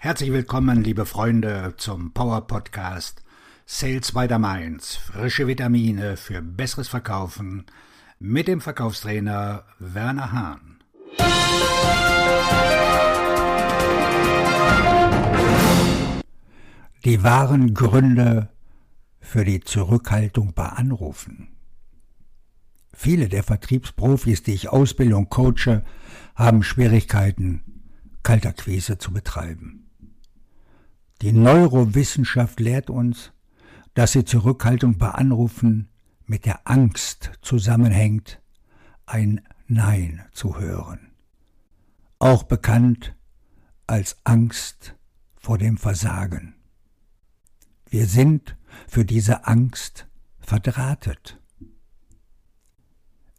[0.00, 3.24] Herzlich willkommen, liebe Freunde, zum Power Podcast
[3.66, 4.94] Sales by the Mainz.
[4.94, 7.66] Frische Vitamine für besseres Verkaufen
[8.20, 10.78] mit dem Verkaufstrainer Werner Hahn.
[17.04, 18.50] Die wahren Gründe
[19.18, 21.48] für die Zurückhaltung bei Anrufen.
[22.94, 25.82] Viele der Vertriebsprofis, die ich ausbilde und coache,
[26.36, 27.82] haben Schwierigkeiten,
[28.22, 29.87] Kaltakquise zu betreiben.
[31.20, 33.32] Die Neurowissenschaft lehrt uns,
[33.94, 35.88] dass die Zurückhaltung bei Anrufen
[36.26, 38.40] mit der Angst zusammenhängt,
[39.04, 41.10] ein Nein zu hören.
[42.20, 43.16] Auch bekannt
[43.88, 44.94] als Angst
[45.36, 46.54] vor dem Versagen.
[47.90, 48.56] Wir sind
[48.86, 50.06] für diese Angst
[50.38, 51.40] verdrahtet.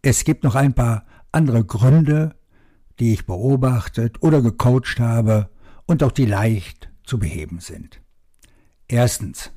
[0.02, 2.36] Es gibt noch ein paar andere Gründe,
[3.00, 5.50] die ich beobachtet oder gecoacht habe
[5.86, 8.02] und auch die leicht zu beheben sind.
[8.88, 9.52] Erstens.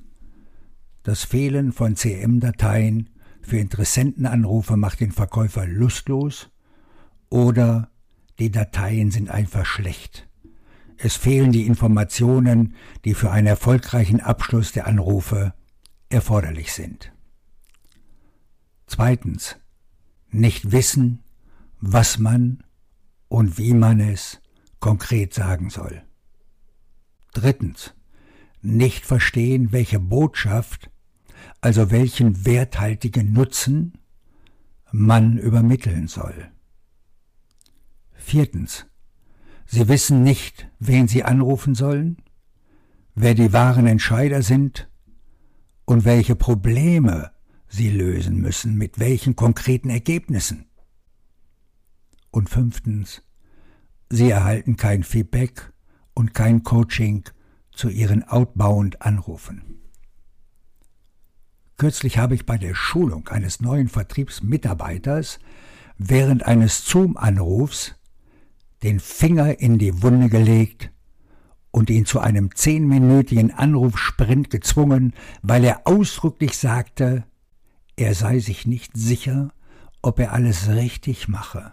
[1.03, 3.11] Das Fehlen von CM-Dateien
[3.43, 6.51] für Interessentenanrufe macht den Verkäufer lustlos
[7.29, 7.91] oder
[8.39, 10.29] die Dateien sind einfach schlecht.
[10.97, 15.53] Es fehlen die Informationen, die für einen erfolgreichen Abschluss der Anrufe
[16.09, 17.13] erforderlich sind.
[18.87, 19.57] Zweitens.
[20.31, 21.23] Nicht wissen,
[21.81, 22.63] was man
[23.29, 24.41] und wie man es
[24.81, 26.03] konkret sagen soll.
[27.33, 27.95] Drittens.
[28.61, 30.91] Nicht verstehen, welche Botschaft,
[31.61, 33.99] also welchen werthaltigen Nutzen
[34.93, 36.51] man übermitteln soll.
[38.13, 38.87] Viertens.
[39.67, 42.19] Sie wissen nicht, wen Sie anrufen sollen,
[43.15, 44.91] wer die wahren Entscheider sind
[45.85, 47.33] und welche Probleme
[47.69, 50.67] Sie lösen müssen, mit welchen konkreten Ergebnissen.
[52.31, 53.23] Und fünftens,
[54.11, 55.72] sie erhalten kein Feedback
[56.15, 57.25] und kein Coaching
[57.73, 59.81] zu ihren Outbound-Anrufen.
[61.77, 65.41] Kürzlich habe ich bei der Schulung eines neuen Vertriebsmitarbeiters
[65.99, 67.97] während eines Zoom-Anrufs
[68.83, 70.91] den Finger in die Wunde gelegt
[71.71, 77.25] und ihn zu einem zehnminütigen Anrufsprint gezwungen, weil er ausdrücklich sagte,
[77.97, 79.53] er sei sich nicht sicher,
[80.03, 81.73] ob er alles richtig mache.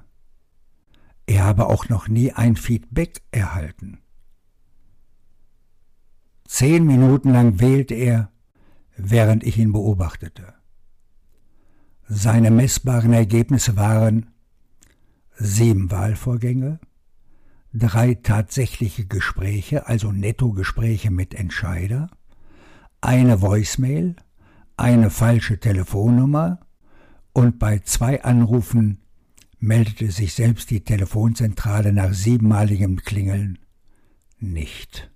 [1.26, 4.00] Er habe auch noch nie ein Feedback erhalten.
[6.52, 8.32] Zehn Minuten lang wählte er,
[8.98, 10.56] während ich ihn beobachtete.
[12.08, 14.32] Seine messbaren Ergebnisse waren
[15.38, 16.80] sieben Wahlvorgänge,
[17.72, 22.10] drei tatsächliche Gespräche, also Nettogespräche mit Entscheider,
[23.00, 24.16] eine Voicemail,
[24.76, 26.62] eine falsche Telefonnummer
[27.32, 29.04] und bei zwei Anrufen
[29.60, 33.60] meldete sich selbst die Telefonzentrale nach siebenmaligem Klingeln
[34.40, 35.12] nicht.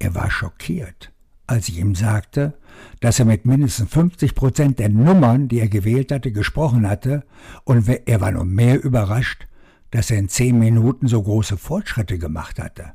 [0.00, 1.12] Er war schockiert,
[1.46, 2.58] als ich ihm sagte,
[3.00, 7.24] dass er mit mindestens 50 Prozent der Nummern, die er gewählt hatte, gesprochen hatte,
[7.64, 9.46] und er war noch mehr überrascht,
[9.90, 12.94] dass er in zehn Minuten so große Fortschritte gemacht hatte.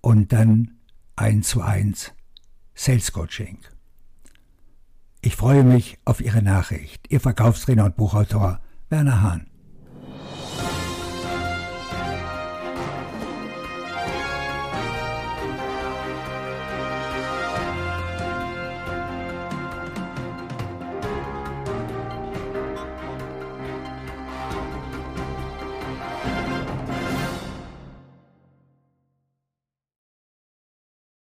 [0.10, 0.72] und dann
[1.18, 2.14] 1 zu 1
[2.74, 3.60] Sales Coaching.
[5.22, 7.06] Ich freue mich auf Ihre Nachricht.
[7.12, 8.60] Ihr Verkaufstrainer und Buchautor
[8.90, 9.52] Werner Hahn.